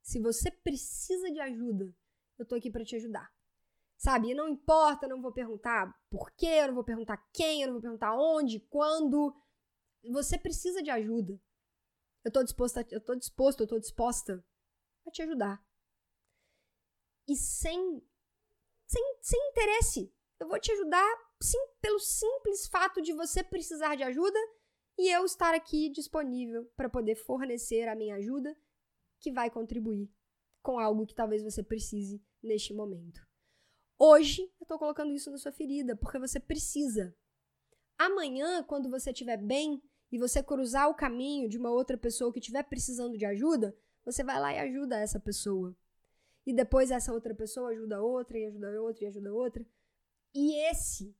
Se 0.00 0.20
você 0.20 0.48
precisa 0.48 1.28
de 1.32 1.40
ajuda, 1.40 1.92
eu 2.38 2.46
tô 2.46 2.54
aqui 2.54 2.70
para 2.70 2.84
te 2.84 2.94
ajudar. 2.94 3.35
Sabe? 4.06 4.34
Não 4.34 4.48
importa, 4.48 5.08
não 5.08 5.20
vou 5.20 5.32
perguntar 5.32 5.92
por 6.08 6.30
quê, 6.36 6.46
eu 6.46 6.68
não 6.68 6.74
vou 6.76 6.84
perguntar 6.84 7.16
quem, 7.32 7.62
eu 7.62 7.66
não 7.66 7.74
vou 7.74 7.82
perguntar 7.82 8.16
onde, 8.16 8.60
quando. 8.60 9.34
Você 10.12 10.38
precisa 10.38 10.80
de 10.80 10.90
ajuda. 10.90 11.36
Eu 12.24 12.30
tô 12.30 12.44
disposta, 12.44 12.86
eu 12.92 13.00
tô 13.00 13.16
disposto, 13.16 13.62
eu 13.62 13.66
tô 13.66 13.80
disposta 13.80 14.46
a 15.04 15.10
te 15.10 15.22
ajudar. 15.22 15.60
E 17.26 17.34
sem, 17.34 18.00
sem, 18.86 19.18
sem 19.22 19.48
interesse. 19.48 20.14
Eu 20.38 20.46
vou 20.46 20.60
te 20.60 20.70
ajudar 20.70 21.18
sim, 21.42 21.58
pelo 21.80 21.98
simples 21.98 22.68
fato 22.68 23.02
de 23.02 23.12
você 23.12 23.42
precisar 23.42 23.96
de 23.96 24.04
ajuda 24.04 24.38
e 24.96 25.10
eu 25.10 25.24
estar 25.24 25.52
aqui 25.52 25.90
disponível 25.90 26.64
para 26.76 26.88
poder 26.88 27.16
fornecer 27.16 27.88
a 27.88 27.96
minha 27.96 28.14
ajuda 28.14 28.56
que 29.18 29.32
vai 29.32 29.50
contribuir 29.50 30.08
com 30.62 30.78
algo 30.78 31.04
que 31.06 31.14
talvez 31.14 31.42
você 31.42 31.60
precise 31.60 32.24
neste 32.40 32.72
momento. 32.72 33.25
Hoje, 33.98 34.42
eu 34.42 34.64
estou 34.64 34.78
colocando 34.78 35.12
isso 35.14 35.30
na 35.30 35.38
sua 35.38 35.52
ferida, 35.52 35.96
porque 35.96 36.18
você 36.18 36.38
precisa. 36.38 37.16
Amanhã, 37.98 38.62
quando 38.62 38.90
você 38.90 39.10
estiver 39.10 39.38
bem 39.38 39.82
e 40.12 40.18
você 40.18 40.42
cruzar 40.42 40.90
o 40.90 40.94
caminho 40.94 41.48
de 41.48 41.56
uma 41.56 41.70
outra 41.70 41.96
pessoa 41.96 42.30
que 42.30 42.38
estiver 42.38 42.62
precisando 42.64 43.16
de 43.16 43.24
ajuda, 43.24 43.74
você 44.04 44.22
vai 44.22 44.38
lá 44.38 44.52
e 44.52 44.58
ajuda 44.58 44.98
essa 44.98 45.18
pessoa. 45.18 45.74
E 46.44 46.52
depois 46.52 46.90
essa 46.90 47.12
outra 47.12 47.34
pessoa 47.34 47.70
ajuda 47.70 48.02
outra, 48.02 48.38
e 48.38 48.44
ajuda 48.44 48.82
outra, 48.82 49.04
e 49.04 49.06
ajuda 49.06 49.32
outra. 49.32 49.66
E 50.34 50.70
esse 50.70 51.16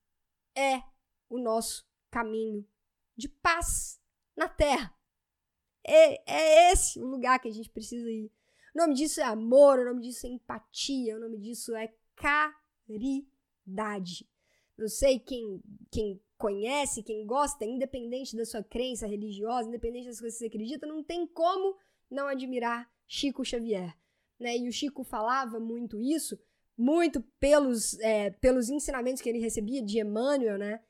é 0.54 0.82
o 1.30 1.38
nosso 1.38 1.88
caminho 2.10 2.68
de 3.16 3.28
paz 3.28 3.98
na 4.36 4.48
Terra. 4.50 4.94
É, 5.82 6.30
é 6.30 6.72
esse 6.72 7.00
o 7.00 7.06
lugar 7.06 7.40
que 7.40 7.48
a 7.48 7.52
gente 7.52 7.70
precisa 7.70 8.10
ir. 8.10 8.30
O 8.74 8.78
nome 8.78 8.92
disso 8.92 9.18
é 9.18 9.24
amor, 9.24 9.78
o 9.78 9.84
nome 9.86 10.02
disso 10.02 10.26
é 10.26 10.28
empatia, 10.28 11.16
o 11.16 11.20
nome 11.20 11.38
disso 11.38 11.74
é 11.74 11.88
carinho 12.14 12.65
caridade. 12.86 14.28
Não 14.76 14.88
sei 14.88 15.18
quem, 15.18 15.60
quem 15.90 16.20
conhece, 16.36 17.02
quem 17.02 17.26
gosta, 17.26 17.64
independente 17.64 18.36
da 18.36 18.44
sua 18.44 18.62
crença 18.62 19.06
religiosa, 19.06 19.68
independente 19.68 20.06
das 20.06 20.20
coisas 20.20 20.38
que 20.38 20.44
você 20.44 20.48
acredita, 20.48 20.86
não 20.86 21.02
tem 21.02 21.26
como 21.26 21.76
não 22.10 22.26
admirar 22.26 22.90
Chico 23.06 23.44
Xavier. 23.44 23.96
Né? 24.38 24.56
E 24.58 24.68
o 24.68 24.72
Chico 24.72 25.02
falava 25.02 25.58
muito 25.58 26.00
isso, 26.00 26.38
muito 26.76 27.22
pelos, 27.40 27.98
é, 28.00 28.30
pelos 28.30 28.68
ensinamentos 28.68 29.22
que 29.22 29.28
ele 29.28 29.38
recebia 29.38 29.82
de 29.82 29.98
Emmanuel, 29.98 30.58
né? 30.58 30.82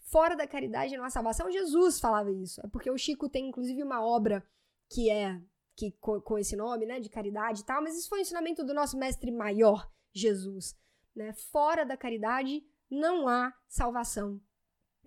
Fora 0.00 0.34
da 0.34 0.48
caridade 0.48 0.96
não 0.96 1.04
há 1.04 1.10
salvação. 1.10 1.50
Jesus 1.50 2.00
falava 2.00 2.32
isso. 2.32 2.60
É 2.64 2.68
porque 2.68 2.90
o 2.90 2.98
Chico 2.98 3.28
tem, 3.28 3.48
inclusive, 3.48 3.82
uma 3.82 4.04
obra 4.04 4.44
que 4.88 5.10
é 5.10 5.40
que 5.76 5.92
com, 6.00 6.20
com 6.20 6.36
esse 6.36 6.56
nome, 6.56 6.86
né, 6.86 6.98
de 6.98 7.08
caridade 7.08 7.60
e 7.60 7.64
tal, 7.64 7.80
mas 7.80 7.96
isso 7.96 8.08
foi 8.08 8.18
o 8.18 8.22
ensinamento 8.22 8.64
do 8.64 8.74
nosso 8.74 8.98
mestre 8.98 9.30
maior, 9.30 9.88
Jesus. 10.12 10.74
Né? 11.14 11.32
Fora 11.32 11.84
da 11.84 11.96
caridade 11.96 12.64
não 12.90 13.28
há 13.28 13.52
salvação. 13.68 14.40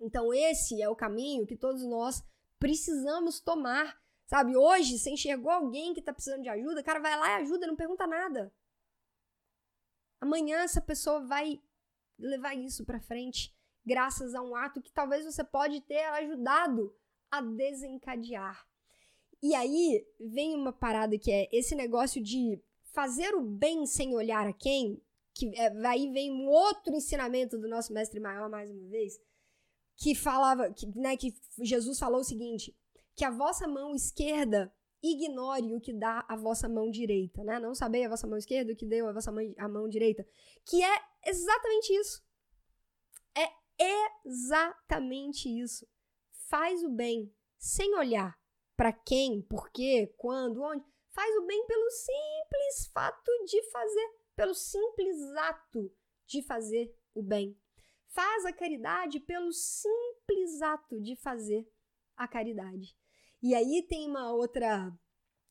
Então, 0.00 0.32
esse 0.32 0.82
é 0.82 0.88
o 0.88 0.96
caminho 0.96 1.46
que 1.46 1.56
todos 1.56 1.82
nós 1.84 2.22
precisamos 2.58 3.40
tomar. 3.40 4.00
Sabe, 4.26 4.56
hoje, 4.56 4.98
você 4.98 5.10
enxergou 5.10 5.50
alguém 5.50 5.92
que 5.92 6.00
está 6.00 6.12
precisando 6.12 6.42
de 6.42 6.48
ajuda, 6.48 6.82
cara 6.82 7.00
vai 7.00 7.18
lá 7.18 7.38
e 7.38 7.42
ajuda, 7.42 7.66
não 7.66 7.76
pergunta 7.76 8.06
nada. 8.06 8.52
Amanhã 10.20 10.60
essa 10.60 10.80
pessoa 10.80 11.20
vai 11.26 11.60
levar 12.18 12.54
isso 12.54 12.84
para 12.84 13.00
frente 13.00 13.54
graças 13.84 14.34
a 14.34 14.40
um 14.40 14.54
ato 14.54 14.80
que 14.80 14.92
talvez 14.92 15.24
você 15.24 15.42
pode 15.42 15.80
ter 15.82 16.04
ajudado 16.04 16.94
a 17.30 17.40
desencadear. 17.40 18.64
E 19.42 19.54
aí 19.54 20.06
vem 20.20 20.54
uma 20.54 20.72
parada 20.72 21.18
que 21.18 21.30
é 21.30 21.48
esse 21.52 21.74
negócio 21.74 22.22
de 22.22 22.62
fazer 22.92 23.34
o 23.34 23.42
bem 23.42 23.86
sem 23.86 24.14
olhar 24.14 24.46
a 24.46 24.52
quem, 24.52 25.02
que 25.34 25.50
é, 25.56 25.68
aí 25.86 26.10
vem 26.12 26.30
um 26.30 26.48
outro 26.48 26.94
ensinamento 26.94 27.58
do 27.58 27.68
nosso 27.68 27.92
mestre 27.92 28.20
maior 28.20 28.48
mais 28.48 28.70
uma 28.70 28.88
vez, 28.88 29.14
que 29.96 30.14
falava, 30.14 30.72
que, 30.72 30.86
né, 30.98 31.16
que 31.16 31.34
Jesus 31.60 31.98
falou 31.98 32.20
o 32.20 32.24
seguinte, 32.24 32.76
que 33.14 33.24
a 33.24 33.30
vossa 33.30 33.68
mão 33.68 33.94
esquerda 33.94 34.72
ignore 35.02 35.74
o 35.74 35.80
que 35.80 35.92
dá 35.92 36.24
a 36.28 36.36
vossa 36.36 36.68
mão 36.68 36.90
direita, 36.90 37.42
né? 37.42 37.58
Não 37.58 37.74
saber 37.74 38.04
a 38.04 38.08
vossa 38.08 38.26
mão 38.26 38.38
esquerda 38.38 38.72
o 38.72 38.76
que 38.76 38.86
deu 38.86 39.08
a 39.08 39.12
vossa 39.12 39.32
mão, 39.32 39.42
a 39.58 39.68
mão 39.68 39.88
direita, 39.88 40.24
que 40.64 40.82
é 40.82 41.00
exatamente 41.26 41.92
isso. 41.92 42.22
É 43.82 44.24
exatamente 44.24 45.48
isso. 45.48 45.86
Faz 46.48 46.82
o 46.84 46.90
bem 46.90 47.34
sem 47.58 47.94
olhar 47.96 48.38
para 48.76 48.92
quem, 48.92 49.42
por 49.42 49.70
quê, 49.70 50.14
quando, 50.16 50.62
onde. 50.62 50.84
Faz 51.10 51.36
o 51.36 51.46
bem 51.46 51.66
pelo 51.66 51.90
simples 51.90 52.86
fato 52.92 53.30
de 53.44 53.62
fazer, 53.70 54.10
pelo 54.42 54.54
simples 54.56 55.16
ato 55.36 55.94
de 56.26 56.42
fazer 56.42 56.92
o 57.14 57.22
bem. 57.22 57.56
Faz 58.08 58.44
a 58.44 58.52
caridade 58.52 59.20
pelo 59.20 59.52
simples 59.52 60.60
ato 60.60 61.00
de 61.00 61.14
fazer 61.14 61.64
a 62.16 62.26
caridade. 62.26 62.96
E 63.40 63.54
aí 63.54 63.86
tem 63.88 64.08
uma 64.08 64.32
outra 64.32 64.92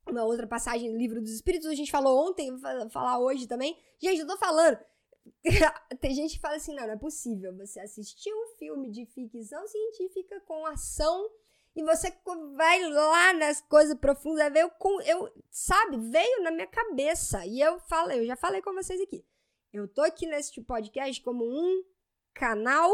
uma 0.05 0.25
outra 0.25 0.45
passagem 0.45 0.91
do 0.91 0.98
livro 0.98 1.21
dos 1.21 1.31
Espíritos, 1.31 1.69
a 1.69 1.75
gente 1.75 1.89
falou 1.89 2.27
ontem, 2.27 2.51
vou 2.51 2.89
falar 2.89 3.17
hoje 3.19 3.48
também. 3.48 3.81
Gente, 3.98 4.19
eu 4.19 4.27
tô 4.27 4.36
falando. 4.38 4.77
Tem 6.01 6.13
gente 6.13 6.36
que 6.36 6.41
fala 6.41 6.55
assim: 6.55 6.75
não, 6.75 6.86
não 6.86 6.93
é 6.93 6.98
possível 6.98 7.55
você 7.55 7.79
assistir 7.79 8.33
um 8.33 8.48
filme 8.57 8.89
de 8.89 9.05
ficção 9.05 9.65
científica 9.67 10.41
com 10.41 10.65
ação 10.65 11.29
e 11.75 11.84
você 11.84 12.13
vai 12.56 12.82
lá 12.90 13.34
nas 13.34 13.62
coisas 13.62 13.98
profundas, 13.98 14.54
eu, 14.56 14.72
eu, 15.06 15.34
sabe, 15.50 15.98
veio 15.98 16.44
na 16.44 16.51
minha 16.51 16.68
cabeça. 16.68 17.46
E 17.46 17.62
eu 17.62 17.80
falei, 17.82 18.20
eu 18.20 18.25
já 18.25 18.36
falei 18.36 18.62
com 18.62 18.74
vocês 18.74 19.00
aqui. 19.00 19.25
Eu 19.72 19.88
tô 19.88 20.01
aqui 20.01 20.25
nesse 20.25 20.62
podcast 20.62 21.22
como 21.24 21.46
um 21.46 21.84
canal 22.34 22.92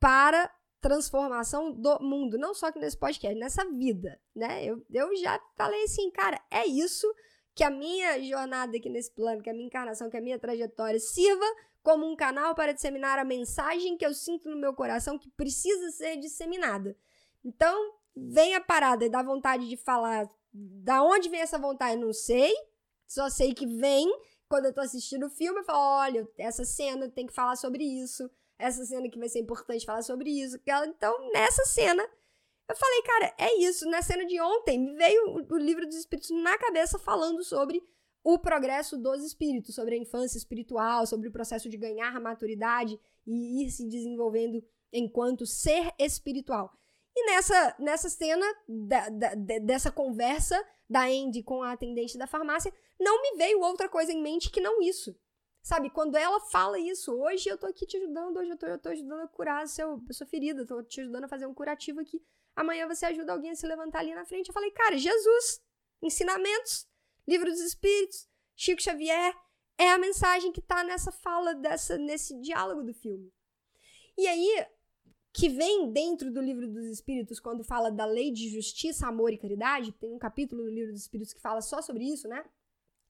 para 0.00 0.52
transformação 0.80 1.70
do 1.72 2.00
mundo, 2.00 2.38
não 2.38 2.54
só 2.54 2.66
aqui 2.66 2.78
nesse 2.78 2.98
podcast, 2.98 3.38
nessa 3.38 3.64
vida, 3.70 4.20
né? 4.34 4.64
Eu, 4.64 4.84
eu 4.90 5.14
já 5.16 5.38
falei 5.56 5.84
assim, 5.84 6.10
cara, 6.10 6.42
é 6.50 6.66
isso 6.66 7.06
que 7.54 7.62
a 7.62 7.70
minha 7.70 8.20
jornada 8.22 8.76
aqui 8.76 8.88
nesse 8.88 9.14
plano, 9.14 9.42
que 9.42 9.50
a 9.50 9.52
minha 9.52 9.66
encarnação, 9.66 10.08
que 10.08 10.16
a 10.16 10.20
minha 10.20 10.38
trajetória 10.38 10.98
sirva 10.98 11.44
como 11.82 12.10
um 12.10 12.16
canal 12.16 12.54
para 12.54 12.72
disseminar 12.72 13.18
a 13.18 13.24
mensagem 13.24 13.96
que 13.96 14.04
eu 14.04 14.14
sinto 14.14 14.48
no 14.48 14.56
meu 14.56 14.74
coração 14.74 15.18
que 15.18 15.30
precisa 15.30 15.90
ser 15.90 16.16
disseminada. 16.16 16.96
Então, 17.44 17.99
vem 18.16 18.54
a 18.54 18.60
parada 18.60 19.04
e 19.04 19.10
dá 19.10 19.22
vontade 19.22 19.68
de 19.68 19.76
falar. 19.76 20.28
Da 20.52 21.02
onde 21.02 21.28
vem 21.28 21.40
essa 21.40 21.58
vontade? 21.58 22.00
Não 22.00 22.12
sei. 22.12 22.52
Só 23.06 23.28
sei 23.28 23.54
que 23.54 23.66
vem 23.66 24.06
quando 24.48 24.66
eu 24.66 24.74
tô 24.74 24.80
assistindo 24.80 25.26
o 25.26 25.30
filme. 25.30 25.60
Eu 25.60 25.64
falo: 25.64 26.00
olha, 26.00 26.28
essa 26.38 26.64
cena 26.64 27.08
tem 27.08 27.26
que 27.26 27.32
falar 27.32 27.56
sobre 27.56 27.84
isso 27.84 28.30
essa 28.60 28.84
cena 28.84 29.08
que 29.08 29.18
vai 29.18 29.28
ser 29.28 29.40
importante 29.40 29.86
falar 29.86 30.02
sobre 30.02 30.30
isso. 30.30 30.60
Então, 30.86 31.32
nessa 31.32 31.64
cena, 31.64 32.06
eu 32.68 32.76
falei, 32.76 33.02
cara, 33.02 33.34
é 33.38 33.58
isso. 33.62 33.88
Na 33.88 34.02
cena 34.02 34.24
de 34.24 34.40
ontem, 34.40 34.78
me 34.78 34.94
veio 34.94 35.46
o, 35.50 35.56
livro 35.56 35.86
dos 35.86 35.96
espíritos 35.96 36.30
na 36.30 36.56
cabeça 36.58 36.98
falando 36.98 37.42
sobre 37.42 37.82
o 38.22 38.38
progresso 38.38 38.98
dos 38.98 39.24
espíritos, 39.24 39.74
sobre 39.74 39.94
a 39.94 39.98
infância 39.98 40.36
espiritual, 40.36 41.06
sobre 41.06 41.28
o 41.28 41.32
processo 41.32 41.68
de 41.70 41.78
ganhar 41.78 42.20
maturidade 42.20 43.00
e 43.26 43.64
ir 43.64 43.70
se 43.70 43.88
desenvolvendo 43.88 44.62
enquanto 44.92 45.46
ser 45.46 45.92
espiritual. 45.98 46.70
E 47.16 47.26
nessa, 47.26 47.76
nessa 47.78 48.08
cena 48.08 48.46
da, 48.68 49.08
da, 49.08 49.34
dessa 49.34 49.90
conversa 49.90 50.62
da 50.88 51.04
Andy 51.04 51.42
com 51.42 51.62
a 51.62 51.72
atendente 51.72 52.16
da 52.16 52.26
farmácia, 52.26 52.72
não 52.98 53.20
me 53.22 53.36
veio 53.36 53.60
outra 53.60 53.88
coisa 53.88 54.12
em 54.12 54.22
mente 54.22 54.50
que 54.50 54.60
não 54.60 54.80
isso. 54.80 55.16
Sabe, 55.62 55.90
quando 55.90 56.16
ela 56.16 56.40
fala 56.40 56.78
isso, 56.78 57.12
hoje 57.12 57.48
eu 57.48 57.58
tô 57.58 57.66
aqui 57.66 57.86
te 57.86 57.96
ajudando, 57.98 58.38
hoje 58.38 58.50
eu 58.50 58.56
tô, 58.56 58.66
eu 58.66 58.78
tô 58.78 58.88
ajudando 58.88 59.20
a 59.20 59.28
curar 59.28 59.62
a, 59.62 59.66
seu, 59.66 60.02
a 60.08 60.12
sua 60.12 60.26
ferida, 60.26 60.66
tô 60.66 60.82
te 60.82 61.00
ajudando 61.00 61.24
a 61.24 61.28
fazer 61.28 61.46
um 61.46 61.54
curativo 61.54 62.00
aqui. 62.00 62.22
Amanhã 62.56 62.88
você 62.88 63.06
ajuda 63.06 63.32
alguém 63.32 63.50
a 63.50 63.54
se 63.54 63.66
levantar 63.66 64.00
ali 64.00 64.14
na 64.14 64.24
frente. 64.24 64.48
Eu 64.48 64.54
falei, 64.54 64.70
cara, 64.70 64.96
Jesus, 64.96 65.62
ensinamentos, 66.02 66.88
livro 67.28 67.50
dos 67.50 67.60
espíritos, 67.60 68.26
Chico 68.56 68.82
Xavier, 68.82 69.34
é 69.78 69.90
a 69.90 69.98
mensagem 69.98 70.50
que 70.50 70.60
tá 70.60 70.82
nessa 70.82 71.12
fala, 71.12 71.54
dessa, 71.54 71.96
nesse 71.98 72.38
diálogo 72.40 72.82
do 72.82 72.94
filme. 72.94 73.32
E 74.16 74.26
aí, 74.26 74.66
que 75.32 75.48
vem 75.48 75.92
dentro 75.92 76.32
do 76.32 76.40
livro 76.40 76.66
dos 76.66 76.86
espíritos, 76.86 77.38
quando 77.38 77.62
fala 77.62 77.90
da 77.90 78.04
lei 78.04 78.32
de 78.32 78.48
justiça, 78.48 79.06
amor 79.06 79.32
e 79.32 79.38
caridade, 79.38 79.92
tem 79.92 80.12
um 80.12 80.18
capítulo 80.18 80.64
do 80.64 80.70
livro 80.70 80.92
dos 80.92 81.02
espíritos 81.02 81.32
que 81.32 81.40
fala 81.40 81.60
só 81.60 81.80
sobre 81.80 82.04
isso, 82.04 82.26
né? 82.26 82.44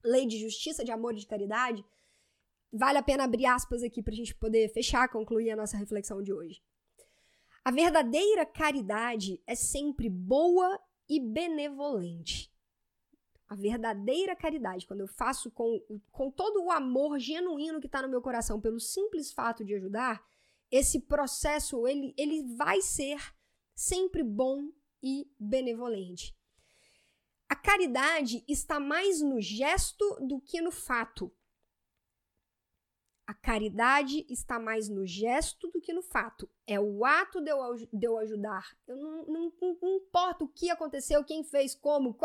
Lei 0.04 0.26
de 0.26 0.38
justiça, 0.38 0.84
de 0.84 0.90
amor 0.90 1.14
e 1.14 1.18
de 1.18 1.26
caridade 1.26 1.84
vale 2.72 2.98
a 2.98 3.02
pena 3.02 3.24
abrir 3.24 3.46
aspas 3.46 3.82
aqui 3.82 4.02
para 4.02 4.12
a 4.12 4.16
gente 4.16 4.34
poder 4.34 4.68
fechar, 4.72 5.08
concluir 5.08 5.50
a 5.50 5.56
nossa 5.56 5.76
reflexão 5.76 6.22
de 6.22 6.32
hoje. 6.32 6.62
A 7.64 7.70
verdadeira 7.70 8.46
caridade 8.46 9.42
é 9.46 9.54
sempre 9.54 10.08
boa 10.08 10.80
e 11.08 11.20
benevolente. 11.20 12.50
A 13.48 13.54
verdadeira 13.56 14.36
caridade, 14.36 14.86
quando 14.86 15.00
eu 15.00 15.08
faço 15.08 15.50
com, 15.50 15.80
com 16.12 16.30
todo 16.30 16.62
o 16.62 16.70
amor 16.70 17.18
genuíno 17.18 17.80
que 17.80 17.86
está 17.86 18.00
no 18.00 18.08
meu 18.08 18.22
coração 18.22 18.60
pelo 18.60 18.78
simples 18.78 19.32
fato 19.32 19.64
de 19.64 19.74
ajudar, 19.74 20.24
esse 20.70 21.00
processo 21.00 21.86
ele, 21.86 22.14
ele 22.16 22.54
vai 22.56 22.80
ser 22.80 23.34
sempre 23.74 24.22
bom 24.22 24.70
e 25.02 25.30
benevolente. 25.38 26.36
A 27.48 27.56
caridade 27.56 28.44
está 28.46 28.78
mais 28.78 29.20
no 29.20 29.40
gesto 29.40 30.04
do 30.20 30.40
que 30.40 30.60
no 30.60 30.70
fato. 30.70 31.32
A 33.26 33.34
caridade 33.34 34.26
está 34.28 34.58
mais 34.58 34.88
no 34.88 35.06
gesto 35.06 35.68
do 35.68 35.80
que 35.80 35.92
no 35.92 36.02
fato. 36.02 36.50
É 36.66 36.78
o 36.80 37.04
ato 37.04 37.40
de 37.40 37.50
eu, 37.50 37.76
de 37.92 38.06
eu 38.06 38.18
ajudar. 38.18 38.76
Eu 38.86 38.96
não, 38.96 39.26
não, 39.26 39.52
não, 39.80 39.96
importa 39.96 40.44
o 40.44 40.48
que 40.48 40.68
aconteceu, 40.68 41.24
quem 41.24 41.44
fez, 41.44 41.74
como, 41.74 42.10
o 42.10 42.16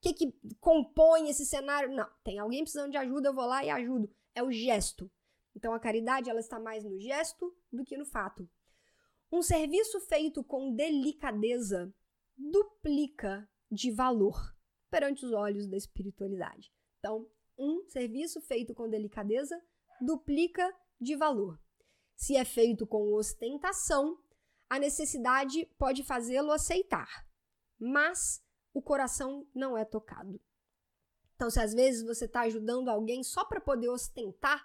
que, 0.00 0.14
que 0.14 0.34
compõe 0.60 1.28
esse 1.28 1.44
cenário. 1.44 1.94
Não, 1.94 2.08
tem 2.22 2.38
alguém 2.38 2.62
precisando 2.62 2.90
de 2.90 2.96
ajuda, 2.96 3.28
eu 3.28 3.34
vou 3.34 3.46
lá 3.46 3.62
e 3.64 3.70
ajudo. 3.70 4.10
É 4.34 4.42
o 4.42 4.50
gesto. 4.50 5.10
Então 5.54 5.72
a 5.72 5.80
caridade 5.80 6.28
ela 6.28 6.40
está 6.40 6.58
mais 6.58 6.84
no 6.84 6.98
gesto 6.98 7.54
do 7.72 7.84
que 7.84 7.96
no 7.96 8.04
fato. 8.04 8.48
Um 9.30 9.42
serviço 9.42 10.00
feito 10.00 10.42
com 10.44 10.74
delicadeza 10.74 11.92
duplica 12.36 13.48
de 13.70 13.90
valor 13.90 14.54
perante 14.90 15.24
os 15.24 15.32
olhos 15.32 15.66
da 15.66 15.76
espiritualidade. 15.76 16.72
Então, 16.98 17.28
um 17.58 17.84
serviço 17.88 18.40
feito 18.40 18.74
com 18.74 18.88
delicadeza 18.88 19.60
duplica 20.00 20.72
de 21.00 21.16
valor. 21.16 21.60
Se 22.16 22.36
é 22.36 22.44
feito 22.44 22.86
com 22.86 23.12
ostentação, 23.12 24.18
a 24.68 24.78
necessidade 24.78 25.66
pode 25.78 26.02
fazê-lo 26.04 26.52
aceitar, 26.52 27.08
mas 27.78 28.42
o 28.72 28.80
coração 28.80 29.46
não 29.54 29.76
é 29.76 29.84
tocado. 29.84 30.40
Então, 31.34 31.50
se 31.50 31.60
às 31.60 31.74
vezes 31.74 32.04
você 32.04 32.26
está 32.26 32.42
ajudando 32.42 32.88
alguém 32.88 33.22
só 33.22 33.44
para 33.44 33.60
poder 33.60 33.88
ostentar, 33.88 34.64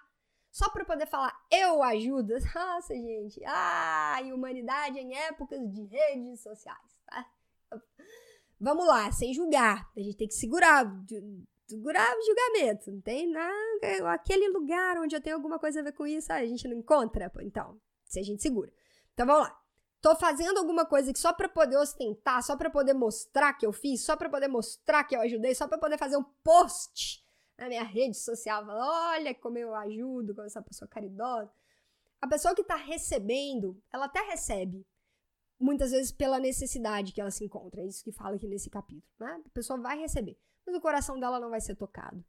só 0.50 0.68
para 0.70 0.84
poder 0.84 1.06
falar 1.06 1.34
eu 1.50 1.82
ajudo, 1.82 2.34
nossa 2.54 2.94
gente, 2.94 3.42
ai, 3.44 4.32
humanidade 4.32 4.98
em 4.98 5.14
épocas 5.14 5.60
de 5.72 5.84
redes 5.84 6.42
sociais, 6.42 6.96
tá? 7.06 7.26
Vamos 8.60 8.86
lá, 8.86 9.10
sem 9.12 9.32
julgar, 9.32 9.90
a 9.96 10.00
gente 10.00 10.16
tem 10.16 10.28
que 10.28 10.34
segurar 10.34 10.84
segurar 11.70 12.16
o 12.16 12.22
julgamento. 12.22 12.90
Não 12.90 13.00
tem 13.00 13.30
nada. 13.30 14.12
Aquele 14.12 14.48
lugar 14.48 14.98
onde 14.98 15.14
eu 15.14 15.20
tenho 15.20 15.36
alguma 15.36 15.58
coisa 15.58 15.80
a 15.80 15.82
ver 15.82 15.92
com 15.92 16.06
isso, 16.06 16.32
a 16.32 16.44
gente 16.44 16.66
não 16.66 16.76
encontra. 16.76 17.30
Então, 17.42 17.80
se 18.04 18.18
a 18.18 18.22
gente 18.22 18.42
segura. 18.42 18.70
Então 19.14 19.26
vamos 19.26 19.48
lá. 19.48 19.56
tô 20.00 20.16
fazendo 20.16 20.58
alguma 20.58 20.84
coisa 20.84 21.12
que 21.12 21.18
só 21.18 21.32
para 21.32 21.48
poder 21.48 21.76
ostentar, 21.76 22.42
só 22.42 22.56
para 22.56 22.70
poder 22.70 22.94
mostrar 22.94 23.52
que 23.54 23.64
eu 23.64 23.72
fiz, 23.72 24.04
só 24.04 24.16
para 24.16 24.28
poder 24.28 24.48
mostrar 24.48 25.04
que 25.04 25.14
eu 25.14 25.20
ajudei, 25.20 25.54
só 25.54 25.68
para 25.68 25.78
poder 25.78 25.98
fazer 25.98 26.16
um 26.16 26.24
post 26.42 27.22
na 27.60 27.68
minha 27.68 27.84
rede 27.84 28.16
social, 28.16 28.64
falar, 28.64 29.10
olha 29.10 29.34
como 29.34 29.58
eu 29.58 29.74
ajudo, 29.74 30.34
como 30.34 30.46
essa 30.46 30.62
pessoa 30.62 30.88
caridosa. 30.88 31.52
A 32.20 32.26
pessoa 32.26 32.54
que 32.54 32.64
tá 32.64 32.74
recebendo, 32.74 33.80
ela 33.92 34.06
até 34.06 34.20
recebe, 34.20 34.86
muitas 35.58 35.90
vezes 35.90 36.10
pela 36.10 36.40
necessidade 36.40 37.12
que 37.12 37.20
ela 37.20 37.30
se 37.30 37.44
encontra. 37.44 37.82
É 37.82 37.86
isso 37.86 38.02
que 38.02 38.12
fala 38.12 38.36
aqui 38.36 38.48
nesse 38.48 38.70
capítulo, 38.70 39.12
né? 39.20 39.42
A 39.44 39.50
pessoa 39.50 39.78
vai 39.78 39.98
receber, 39.98 40.38
mas 40.66 40.74
o 40.74 40.80
coração 40.80 41.20
dela 41.20 41.38
não 41.38 41.50
vai 41.50 41.60
ser 41.60 41.76
tocado. 41.76 42.24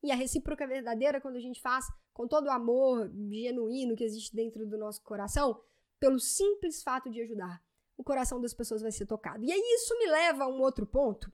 E 0.00 0.12
a 0.12 0.14
recíproca 0.14 0.66
verdadeira, 0.66 1.20
quando 1.20 1.36
a 1.36 1.40
gente 1.40 1.60
faz 1.60 1.86
com 2.12 2.28
todo 2.28 2.46
o 2.46 2.50
amor 2.50 3.10
genuíno 3.30 3.96
que 3.96 4.04
existe 4.04 4.34
dentro 4.34 4.66
do 4.66 4.78
nosso 4.78 5.02
coração, 5.02 5.60
pelo 5.98 6.20
simples 6.20 6.82
fato 6.82 7.10
de 7.10 7.20
ajudar, 7.20 7.62
o 7.96 8.04
coração 8.04 8.40
das 8.40 8.54
pessoas 8.54 8.82
vai 8.82 8.92
ser 8.92 9.06
tocado. 9.06 9.44
E 9.44 9.52
aí 9.52 9.60
isso 9.60 9.96
me 9.98 10.06
leva 10.06 10.44
a 10.44 10.48
um 10.48 10.60
outro 10.60 10.86
ponto, 10.86 11.32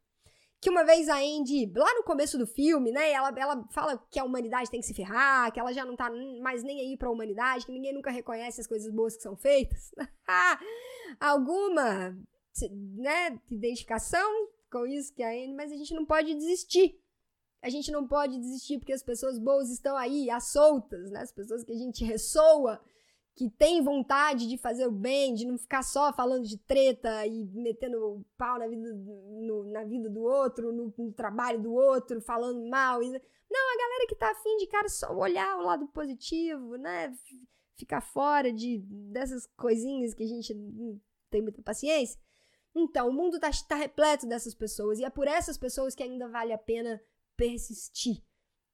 que 0.61 0.69
uma 0.69 0.85
vez 0.85 1.09
a 1.09 1.19
Andy, 1.19 1.73
lá 1.75 1.95
no 1.95 2.03
começo 2.03 2.37
do 2.37 2.47
filme, 2.47 2.91
né, 2.91 3.13
ela, 3.13 3.33
ela 3.37 3.69
fala 3.71 3.97
que 4.11 4.19
a 4.19 4.25
humanidade 4.25 4.71
tem 4.71 4.81
que 4.81 4.87
se 4.87 4.95
ferrar, 4.95 5.53
que 5.53 5.61
ela 5.61 5.73
já 5.73 5.85
não 5.85 5.95
tá 5.95 6.11
mais 6.43 6.65
nem 6.65 6.81
aí 6.81 6.97
pra 6.97 7.11
humanidade, 7.11 7.65
que 7.65 7.73
ninguém 7.73 7.95
nunca 7.95 8.11
reconhece 8.11 8.61
as 8.61 8.67
coisas 8.67 8.93
boas 8.93 9.17
que 9.17 9.23
são 9.23 9.37
feitas. 9.37 9.93
Alguma, 11.21 12.17
né, 12.97 13.39
identificação 13.51 14.49
com 14.71 14.87
isso 14.87 15.15
que 15.15 15.23
a 15.23 15.31
Andy, 15.31 15.55
mas 15.55 15.71
a 15.71 15.77
gente 15.77 15.95
não 15.95 16.05
pode 16.05 16.35
desistir. 16.35 17.01
A 17.63 17.69
gente 17.69 17.91
não 17.91 18.07
pode 18.07 18.39
desistir 18.39 18.79
porque 18.79 18.93
as 18.93 19.03
pessoas 19.03 19.39
boas 19.39 19.71
estão 19.71 19.97
aí, 19.97 20.31
às 20.31 20.53
soltas, 20.53 21.11
né? 21.11 21.21
As 21.23 21.33
pessoas 21.33 21.65
que 21.65 21.73
a 21.73 21.77
gente 21.77 22.05
ressoa, 22.05 22.81
que 23.39 23.49
tem 23.49 23.81
vontade 23.81 24.49
de 24.49 24.59
fazer 24.59 24.85
o 24.85 24.91
bem, 24.91 25.33
de 25.33 25.47
não 25.47 25.57
ficar 25.57 25.85
só 25.85 26.13
falando 26.13 26.45
de 26.45 26.59
treta 26.59 27.25
e 27.25 27.45
metendo 27.45 28.27
pau 28.37 28.59
na 28.59 28.67
vida, 28.67 28.93
no, 28.93 29.63
na 29.71 29.85
vida 29.85 30.11
do 30.11 30.23
outro, 30.23 30.73
no, 30.73 30.93
no, 30.99 31.13
trabalho 31.13 31.63
do 31.63 31.73
outro, 31.73 32.21
falando 32.21 32.69
mal. 32.69 32.99
Não, 32.99 33.75
a 33.75 33.79
galera 33.79 34.07
que 34.09 34.17
tá 34.17 34.33
afim 34.33 34.57
de, 34.57 34.67
cara, 34.67 34.89
só 34.89 35.17
olhar 35.17 35.57
o 35.57 35.63
lado 35.63 35.87
positivo, 35.87 36.75
né? 36.79 37.17
Ficar 37.77 38.01
fora 38.01 38.53
de, 38.53 38.79
dessas 39.13 39.47
coisinhas 39.57 40.15
que 40.15 40.25
a 40.25 40.29
gente 40.29 40.53
não 40.53 41.01
tem 41.31 41.41
muita 41.41 41.63
paciência. 41.63 42.21
Então, 42.75 43.09
o 43.09 43.13
mundo 43.13 43.39
tá, 43.39 43.53
tá 43.69 43.77
repleto 43.77 44.27
dessas 44.27 44.53
pessoas 44.53 44.99
e 44.99 45.05
é 45.05 45.11
por 45.11 45.29
essas 45.29 45.57
pessoas 45.57 45.95
que 45.95 46.03
ainda 46.03 46.27
vale 46.27 46.53
a 46.53 46.59
pena 46.59 47.01
persistir. 47.37 48.21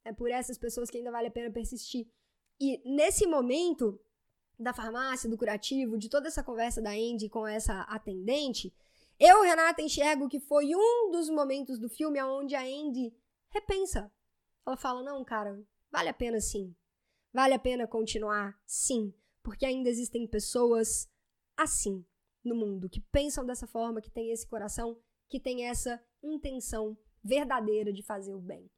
É 0.07 0.11
por 0.11 0.31
essas 0.31 0.57
pessoas 0.57 0.89
que 0.89 0.97
ainda 0.97 1.11
vale 1.11 1.29
a 1.29 1.31
pena 1.31 1.51
persistir. 1.51 2.11
E 2.59 2.81
nesse 2.89 3.27
momento 3.27 4.01
da 4.59 4.73
farmácia, 4.73 5.29
do 5.29 5.37
curativo, 5.37 5.99
de 5.99 6.09
toda 6.09 6.29
essa 6.29 6.43
conversa 6.43 6.81
da 6.81 6.91
Andy 6.91 7.29
com 7.29 7.47
essa 7.47 7.81
atendente, 7.83 8.73
eu, 9.19 9.43
Renata, 9.43 9.81
enxergo 9.81 10.29
que 10.29 10.41
foi 10.41 10.75
um 10.75 11.11
dos 11.11 11.31
momentos 11.31 11.79
do 11.79 11.89
filme 11.89 12.21
onde 12.23 12.55
a 12.55 12.63
Andy 12.63 13.15
repensa. 13.49 14.13
Ela 14.67 14.77
fala: 14.77 15.03
não, 15.03 15.25
cara, 15.25 15.63
vale 15.91 16.09
a 16.09 16.15
pena 16.15 16.41
sim. 16.41 16.75
Vale 17.33 17.55
a 17.55 17.59
pena 17.59 17.87
continuar 17.87 18.59
sim. 18.67 19.15
Porque 19.43 19.67
ainda 19.67 19.89
existem 19.89 20.27
pessoas 20.27 21.09
assim 21.57 22.05
no 22.43 22.55
mundo, 22.55 22.89
que 22.89 23.01
pensam 23.01 23.45
dessa 23.45 23.67
forma, 23.67 24.01
que 24.01 24.11
têm 24.11 24.31
esse 24.31 24.47
coração, 24.47 24.99
que 25.29 25.41
têm 25.41 25.67
essa 25.67 26.03
intenção 26.23 26.97
verdadeira 27.23 27.93
de 27.93 28.03
fazer 28.03 28.35
o 28.35 28.41
bem. 28.41 28.71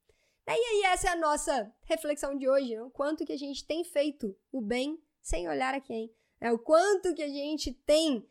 E 0.49 0.53
aí, 0.53 0.93
essa 0.93 1.09
é 1.09 1.11
a 1.11 1.17
nossa 1.17 1.75
reflexão 1.83 2.37
de 2.37 2.49
hoje, 2.49 2.77
né? 2.77 2.83
o 2.83 2.91
quanto 2.91 3.25
que 3.25 3.33
a 3.33 3.37
gente 3.37 3.67
tem 3.67 3.83
feito 3.83 4.37
o 4.53 4.61
bem 4.61 5.03
sem 5.27 5.49
olhar 5.49 5.75
a 5.75 5.81
quem, 5.81 6.15
é 6.41 6.53
o 6.53 6.59
quanto 6.59 7.13
que 7.13 7.23
a 7.23 7.29
gente 7.29 7.75
tem 7.85 8.25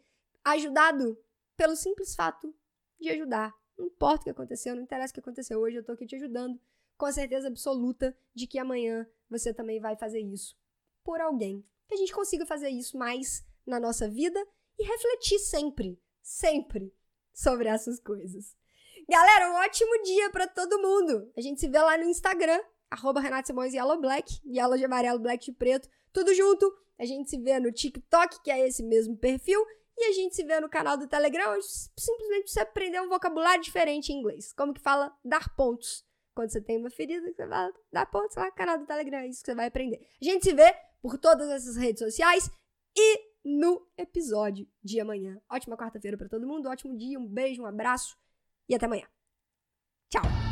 ajudado 0.46 1.22
pelo 1.58 1.76
simples 1.76 2.16
fato 2.16 2.56
de 2.98 3.10
ajudar. 3.10 3.54
Não 3.78 3.88
importa 3.88 4.22
o 4.22 4.24
que 4.24 4.30
aconteceu, 4.30 4.74
não 4.74 4.84
interessa 4.84 5.12
o 5.12 5.14
que 5.16 5.20
aconteceu 5.20 5.60
hoje, 5.60 5.76
eu 5.76 5.84
tô 5.84 5.92
aqui 5.92 6.08
te 6.08 6.16
ajudando 6.16 6.58
com 6.98 7.06
a 7.06 7.12
certeza 7.12 7.50
absoluta 7.50 8.18
de 8.34 8.48
que 8.48 8.58
amanhã 8.58 9.06
você 9.30 9.54
também 9.54 9.78
vai 9.78 9.98
fazer 9.98 10.22
isso 10.22 10.58
por 11.04 11.20
alguém. 11.20 11.68
Que 11.86 11.96
a 11.96 11.98
gente 11.98 12.14
consiga 12.14 12.46
fazer 12.46 12.70
isso 12.70 12.98
mais 12.98 13.46
na 13.68 13.78
nossa 13.78 14.10
vida 14.10 14.40
e 14.80 14.86
refletir 14.86 15.40
sempre, 15.40 16.02
sempre 16.22 16.96
sobre 17.34 17.68
essas 17.68 18.00
coisas. 18.00 18.56
Galera, 19.10 19.52
um 19.52 19.56
ótimo 19.56 20.02
dia 20.04 20.30
para 20.30 20.48
todo 20.48 20.82
mundo. 20.82 21.30
A 21.36 21.42
gente 21.42 21.60
se 21.60 21.68
vê 21.68 21.80
lá 21.80 21.98
no 21.98 22.06
Instagram, 22.06 22.62
arroba 22.90 23.20
Renato 23.20 23.48
Simões 23.48 23.74
Yellow 23.74 24.00
Black, 24.00 24.40
Yellow 24.46 24.78
de 24.78 24.86
amarelo, 24.86 25.20
Black 25.20 25.44
de 25.44 25.52
preto, 25.52 25.90
tudo 26.14 26.34
junto. 26.34 26.85
A 26.98 27.06
gente 27.06 27.30
se 27.30 27.38
vê 27.38 27.60
no 27.60 27.72
TikTok, 27.72 28.42
que 28.44 28.52
é 28.52 28.68
esse 28.68 28.84
mesmo 28.84 29.18
perfil, 29.18 29.60
e 29.98 30.06
a 30.06 30.12
gente 30.12 30.36
se 30.36 30.44
vê 30.44 30.60
no 30.60 30.70
canal 30.70 30.98
do 30.98 31.08
Telegram, 31.08 31.54
onde 31.54 31.66
simplesmente 31.98 32.52
você 32.52 32.60
aprender 32.62 33.02
um 33.02 33.10
vocabulário 33.10 33.64
diferente 33.64 34.12
em 34.12 34.18
inglês. 34.18 34.54
Como 34.54 34.74
que 34.74 34.82
fala 34.82 35.16
dar 35.24 35.56
pontos. 35.56 36.06
Quando 36.34 36.52
você 36.52 36.62
tem 36.62 36.78
uma 36.78 36.90
ferida, 36.90 37.32
você 37.32 37.48
vai 37.48 37.72
dar 37.92 38.06
pontos 38.08 38.36
lá 38.36 38.46
no 38.46 38.52
canal 38.52 38.78
do 38.78 38.86
Telegram, 38.86 39.20
é 39.20 39.28
isso 39.28 39.40
que 39.40 39.46
você 39.46 39.56
vai 39.56 39.68
aprender. 39.68 40.06
A 40.22 40.26
gente 40.26 40.44
se 40.44 40.54
vê 40.54 40.76
por 41.02 41.18
todas 41.18 41.50
essas 41.50 41.78
redes 41.78 42.00
sociais 42.00 42.50
e 42.96 43.36
no 43.46 43.88
episódio 43.98 44.68
de 44.84 45.00
amanhã. 45.00 45.40
Ótima 45.50 45.78
quarta-feira 45.78 46.18
para 46.18 46.28
todo 46.28 46.48
mundo, 46.48 46.68
ótimo 46.68 46.98
dia, 46.98 47.18
um 47.18 47.28
beijo, 47.28 47.62
um 47.62 47.66
abraço 47.66 48.18
e 48.68 48.76
até 48.76 48.86
amanhã. 48.86 49.08
Tchau! 50.10 50.45